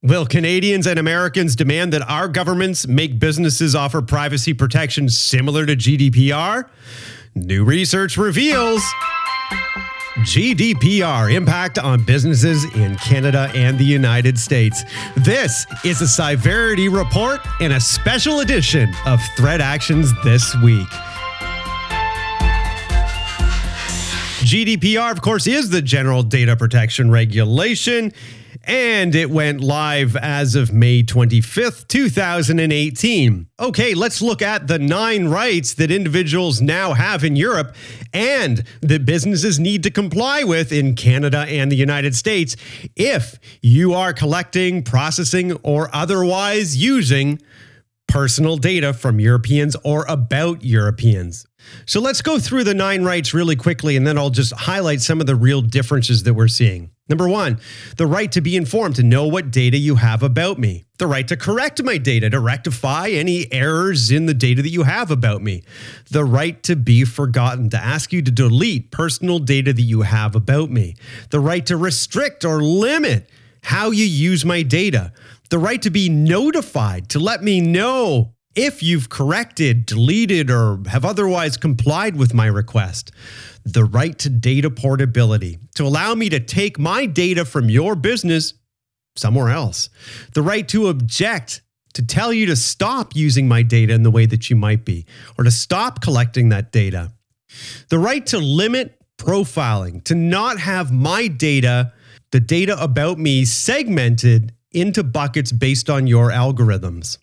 [0.00, 5.74] Will Canadians and Americans demand that our governments make businesses offer privacy protection similar to
[5.74, 6.68] GDPR?
[7.34, 8.80] New research reveals
[10.18, 14.84] GDPR impact on businesses in Canada and the United States.
[15.16, 20.86] This is a Cyverity report and a special edition of Threat Actions this week.
[24.46, 28.12] GDPR, of course, is the General Data Protection Regulation
[28.64, 33.48] and it went live as of May 25th, 2018.
[33.60, 37.74] Okay, let's look at the nine rights that individuals now have in Europe
[38.12, 42.56] and that businesses need to comply with in Canada and the United States
[42.96, 47.40] if you are collecting, processing, or otherwise using
[48.08, 51.46] personal data from Europeans or about Europeans.
[51.86, 55.20] So let's go through the nine rights really quickly, and then I'll just highlight some
[55.20, 56.90] of the real differences that we're seeing.
[57.08, 57.58] Number one,
[57.96, 60.84] the right to be informed, to know what data you have about me.
[60.98, 64.82] The right to correct my data, to rectify any errors in the data that you
[64.82, 65.62] have about me.
[66.10, 70.34] The right to be forgotten, to ask you to delete personal data that you have
[70.34, 70.96] about me.
[71.30, 73.30] The right to restrict or limit
[73.62, 75.12] how you use my data.
[75.50, 81.04] The right to be notified, to let me know if you've corrected, deleted, or have
[81.04, 83.12] otherwise complied with my request
[83.64, 88.54] the right to data portability to allow me to take my data from your business
[89.14, 89.90] somewhere else,
[90.34, 91.62] the right to object
[91.94, 95.06] to tell you to stop using my data in the way that you might be,
[95.36, 97.12] or to stop collecting that data,
[97.90, 101.92] the right to limit profiling, to not have my data,
[102.32, 107.18] the data about me, segmented into buckets based on your algorithms.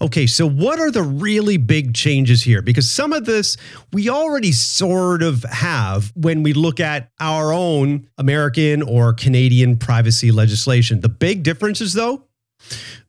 [0.00, 2.62] Okay, so what are the really big changes here?
[2.62, 3.56] Because some of this
[3.92, 10.30] we already sort of have when we look at our own American or Canadian privacy
[10.30, 11.00] legislation.
[11.00, 12.24] The big differences, though,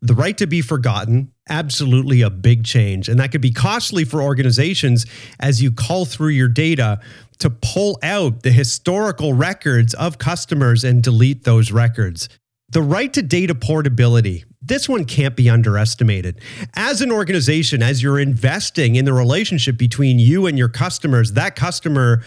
[0.02, 3.10] the right to be forgotten, absolutely a big change.
[3.10, 5.06] And that could be costly for organizations
[5.40, 7.00] as you call through your data
[7.40, 12.30] to pull out the historical records of customers and delete those records.
[12.70, 14.44] The right to data portability.
[14.62, 16.42] This one can't be underestimated.
[16.76, 21.56] As an organization, as you're investing in the relationship between you and your customers, that
[21.56, 22.24] customer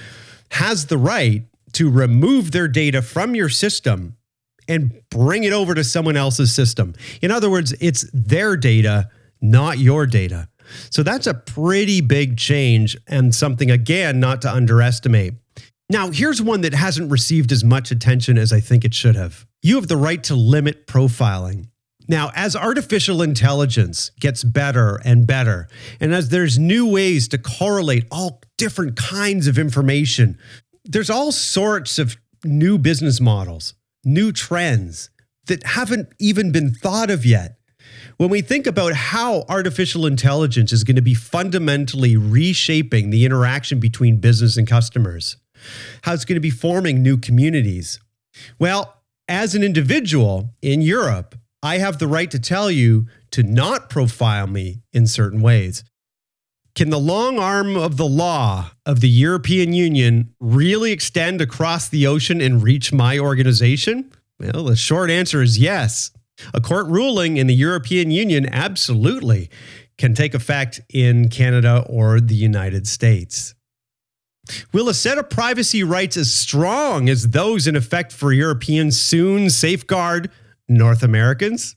[0.53, 4.17] has the right to remove their data from your system
[4.67, 6.95] and bring it over to someone else's system.
[7.21, 9.11] In other words, it's their data,
[9.43, 10.49] not your data.
[10.91, 15.35] So that's a pretty big change and something, again, not to underestimate.
[15.91, 19.45] Now, here's one that hasn't received as much attention as I think it should have.
[19.61, 21.67] You have the right to limit profiling.
[22.07, 25.67] Now, as artificial intelligence gets better and better,
[25.99, 30.39] and as there's new ways to correlate all different kinds of information,
[30.85, 33.75] there's all sorts of new business models,
[34.05, 35.11] new trends
[35.47, 37.59] that haven't even been thought of yet.
[38.17, 43.81] When we think about how artificial intelligence is going to be fundamentally reshaping the interaction
[43.81, 45.37] between business and customers,
[46.03, 48.01] how it's going to be forming new communities.
[48.59, 53.91] Well, as an individual in Europe, I have the right to tell you to not
[53.91, 55.85] profile me in certain ways.
[56.75, 62.07] Can the long arm of the law of the European Union really extend across the
[62.07, 64.11] ocean and reach my organization?
[64.39, 66.13] Well, the short answer is yes.
[66.55, 69.51] A court ruling in the European Union absolutely
[69.99, 73.55] can take effect in Canada or the United States.
[74.73, 79.51] Will a set of privacy rights as strong as those in effect for Europeans soon
[79.51, 80.31] safeguard
[80.69, 81.77] North Americans?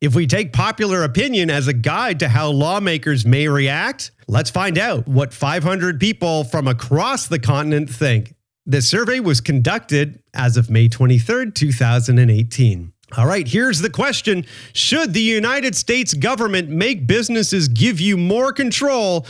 [0.00, 4.76] If we take popular opinion as a guide to how lawmakers may react, let's find
[4.76, 8.34] out what 500 people from across the continent think.
[8.66, 12.92] The survey was conducted as of May 23, 2018.
[13.16, 18.52] All right, here's the question Should the United States government make businesses give you more
[18.52, 19.26] control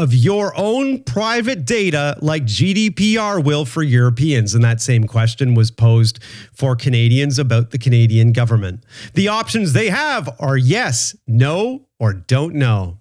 [0.00, 4.54] of your own private data like GDPR will for Europeans?
[4.54, 6.20] And that same question was posed
[6.54, 8.82] for Canadians about the Canadian government.
[9.12, 12.98] The options they have are yes, no, or don't know.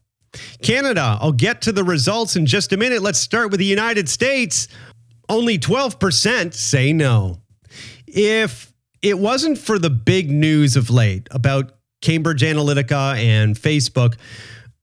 [0.62, 3.02] Canada, I'll get to the results in just a minute.
[3.02, 4.68] Let's start with the United States.
[5.30, 7.40] Only 12% say no.
[8.08, 14.18] If it wasn't for the big news of late about Cambridge Analytica and Facebook,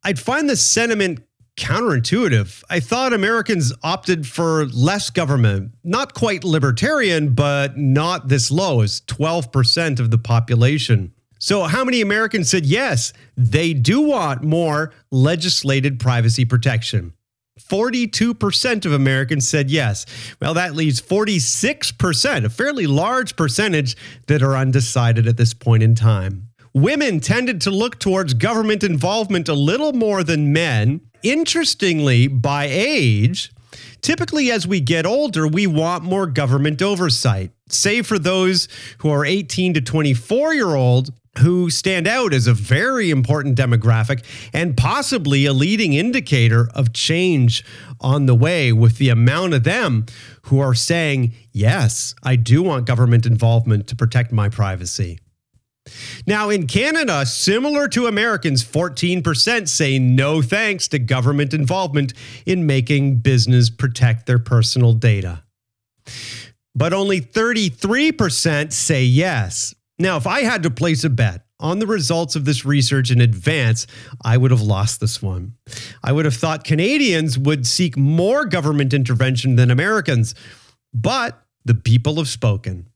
[0.03, 1.26] I'd find the sentiment
[1.57, 2.63] counterintuitive.
[2.69, 9.01] I thought Americans opted for less government, not quite libertarian, but not this low as
[9.03, 11.13] 12% of the population.
[11.39, 17.13] So, how many Americans said yes, they do want more legislated privacy protection?
[17.61, 20.05] 42% of Americans said yes.
[20.41, 25.95] Well, that leaves 46%, a fairly large percentage that are undecided at this point in
[25.95, 26.49] time.
[26.75, 31.01] women tended to look towards government involvement a little more than men.
[31.27, 33.51] Interestingly, by age,
[34.01, 37.51] typically as we get older, we want more government oversight.
[37.69, 38.69] Save for those
[38.99, 44.25] who are 18 to 24 year old, who stand out as a very important demographic
[44.53, 47.65] and possibly a leading indicator of change
[48.01, 50.07] on the way with the amount of them
[50.43, 55.19] who are saying, Yes, I do want government involvement to protect my privacy.
[56.27, 62.13] Now, in Canada, similar to Americans, 14% say no thanks to government involvement
[62.45, 65.43] in making business protect their personal data.
[66.75, 69.75] But only 33% say yes.
[69.99, 73.21] Now, if I had to place a bet on the results of this research in
[73.21, 73.87] advance,
[74.23, 75.55] I would have lost this one.
[76.05, 80.35] I would have thought Canadians would seek more government intervention than Americans,
[80.93, 82.91] but the people have spoken.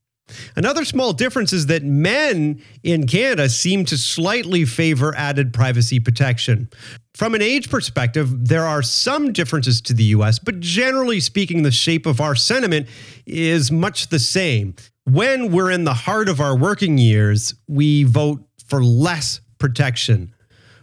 [0.56, 6.68] Another small difference is that men in Canada seem to slightly favor added privacy protection.
[7.14, 11.70] From an age perspective, there are some differences to the US, but generally speaking, the
[11.70, 12.88] shape of our sentiment
[13.26, 14.74] is much the same
[15.04, 20.34] when we're in the heart of our working years, we vote for less protection.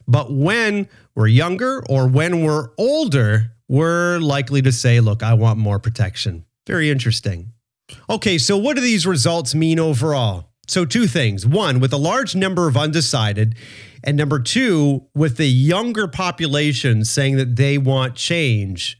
[0.07, 5.59] But when we're younger or when we're older, we're likely to say, look, I want
[5.59, 6.45] more protection.
[6.65, 7.53] Very interesting.
[8.09, 10.49] Okay, so what do these results mean overall?
[10.67, 11.45] So, two things.
[11.45, 13.55] One, with a large number of undecided,
[14.03, 18.99] and number two, with the younger population saying that they want change,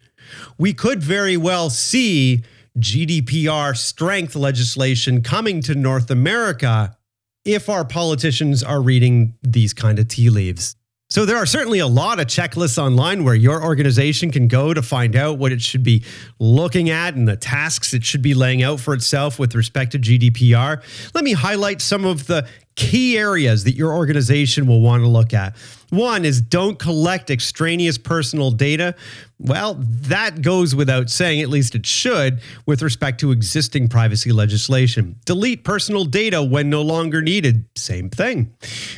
[0.58, 2.44] we could very well see
[2.78, 6.96] GDPR strength legislation coming to North America
[7.44, 10.76] if our politicians are reading these kind of tea leaves.
[11.10, 14.82] So there are certainly a lot of checklists online where your organization can go to
[14.82, 16.04] find out what it should be
[16.38, 20.00] looking at and the tasks it should be laying out for itself with respect to
[20.00, 20.84] GDPR.
[21.14, 22.46] Let me highlight some of the
[22.78, 25.58] key areas that your organization will want to look at.
[25.90, 28.96] One is don't collect extraneous personal data.
[29.40, 35.20] Well, that goes without saying, at least it should, with respect to existing privacy legislation.
[35.26, 37.66] Delete personal data when no longer needed.
[37.76, 38.54] Same thing.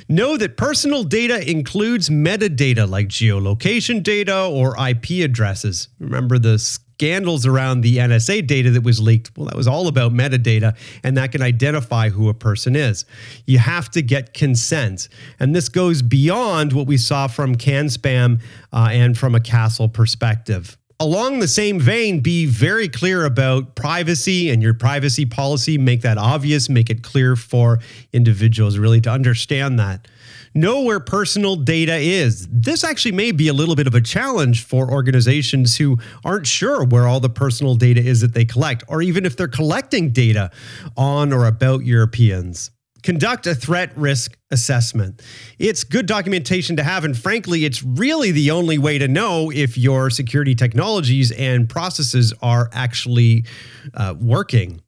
[0.08, 5.88] Know that personal data includes metadata like geolocation data or IP addresses.
[6.00, 6.60] Remember the
[7.00, 11.16] scandals around the NSA data that was leaked, well, that was all about metadata, and
[11.16, 13.06] that can identify who a person is.
[13.46, 15.08] You have to get consent.
[15.40, 18.40] And this goes beyond what we saw from CAN-SPAM
[18.74, 20.78] uh, and from a CASL perspective.
[21.00, 25.78] Along the same vein, be very clear about privacy and your privacy policy.
[25.78, 27.80] Make that obvious, make it clear for
[28.12, 30.06] individuals really to understand that
[30.54, 32.48] know where personal data is.
[32.52, 36.84] This actually may be a little bit of a challenge for organizations who aren't sure
[36.84, 40.52] where all the personal data is that they collect, or even if they're collecting data
[40.98, 42.72] on or about Europeans.
[43.02, 45.22] Conduct a threat risk assessment.
[45.58, 49.78] It's good documentation to have, and frankly, it's really the only way to know if
[49.78, 53.46] your security technologies and processes are actually
[53.94, 54.82] uh, working.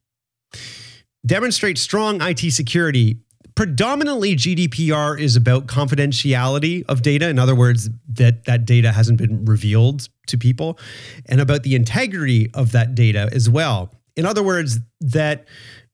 [1.24, 3.20] Demonstrate strong IT security
[3.54, 7.28] predominantly GDPR is about confidentiality of data.
[7.28, 10.78] In other words, that that data hasn't been revealed to people,
[11.26, 13.92] and about the integrity of that data as well.
[14.16, 15.46] In other words, that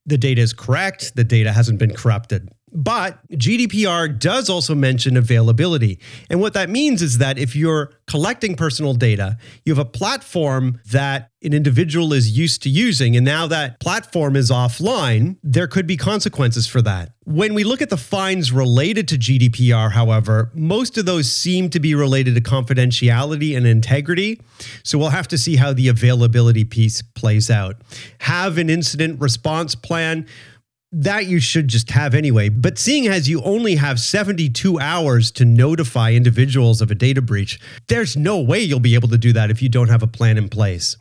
[0.06, 2.48] the data is correct, the data hasn't been corrupted.
[2.72, 5.98] But GDPR does also mention availability.
[6.30, 10.80] And what that means is that if you're collecting personal data, you have a platform
[10.90, 15.86] that an individual is used to using, and now that platform is offline, there could
[15.86, 17.12] be consequences for that.
[17.24, 21.78] When we look at the fines related to GDPR, however, most of those seem to
[21.78, 24.40] be related to confidentiality and integrity.
[24.82, 27.76] So we'll have to see how the availability piece plays out.
[28.20, 30.26] Have an incident response plan
[30.92, 32.48] that you should just have anyway.
[32.48, 37.60] But seeing as you only have 72 hours to notify individuals of a data breach,
[37.88, 40.38] there's no way you'll be able to do that if you don't have a plan
[40.38, 40.96] in place.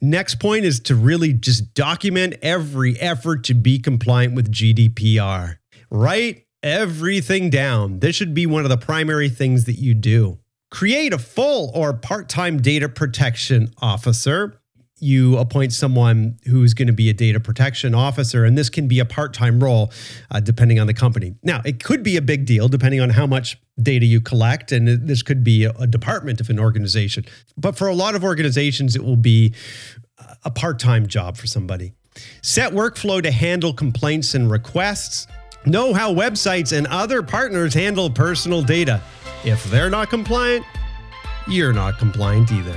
[0.00, 5.56] Next point is to really just document every effort to be compliant with GDPR.
[5.90, 7.98] Write everything down.
[7.98, 10.38] This should be one of the primary things that you do.
[10.70, 14.60] Create a full or part time data protection officer
[15.00, 18.98] you appoint someone who's going to be a data protection officer, and this can be
[18.98, 19.92] a part time role
[20.30, 21.34] uh, depending on the company.
[21.42, 24.88] Now, it could be a big deal depending on how much data you collect, and
[24.88, 27.24] this could be a, a department of an organization.
[27.56, 29.54] But for a lot of organizations, it will be
[30.44, 31.92] a part time job for somebody.
[32.42, 35.26] Set workflow to handle complaints and requests.
[35.66, 39.00] Know how websites and other partners handle personal data.
[39.44, 40.64] If they're not compliant,
[41.46, 42.76] you're not compliant either.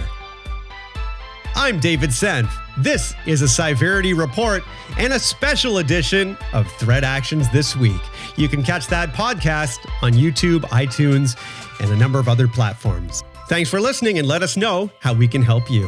[1.63, 2.51] I'm David Senf.
[2.75, 4.63] This is a Cyverity report
[4.98, 8.01] and a special edition of Threat Actions This Week.
[8.36, 11.38] You can catch that podcast on YouTube, iTunes,
[11.80, 13.24] and a number of other platforms.
[13.48, 15.88] Thanks for listening and let us know how we can help you.